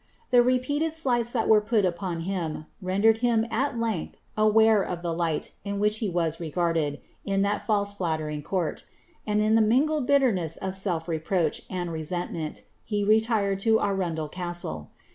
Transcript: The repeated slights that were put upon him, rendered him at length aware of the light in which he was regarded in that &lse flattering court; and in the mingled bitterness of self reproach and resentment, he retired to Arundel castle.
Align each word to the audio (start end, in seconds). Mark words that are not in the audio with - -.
The 0.31 0.41
repeated 0.41 0.95
slights 0.95 1.31
that 1.33 1.47
were 1.47 1.61
put 1.61 1.85
upon 1.85 2.21
him, 2.21 2.65
rendered 2.81 3.19
him 3.19 3.45
at 3.51 3.77
length 3.79 4.17
aware 4.35 4.81
of 4.81 5.03
the 5.03 5.13
light 5.13 5.51
in 5.63 5.77
which 5.77 5.99
he 5.99 6.09
was 6.09 6.39
regarded 6.39 6.99
in 7.23 7.43
that 7.43 7.61
&lse 7.67 7.95
flattering 7.95 8.41
court; 8.41 8.85
and 9.27 9.39
in 9.39 9.53
the 9.53 9.61
mingled 9.61 10.07
bitterness 10.07 10.57
of 10.57 10.73
self 10.73 11.07
reproach 11.07 11.61
and 11.69 11.91
resentment, 11.91 12.63
he 12.83 13.03
retired 13.03 13.59
to 13.59 13.79
Arundel 13.79 14.27
castle. 14.27 14.89